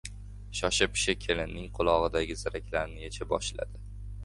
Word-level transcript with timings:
Shosha-pisha 0.59 1.15
kelinning 1.25 1.69
qulog‘idagi 1.79 2.39
ziraklarni 2.41 3.07
yecha 3.07 3.31
boshladi. 3.37 3.83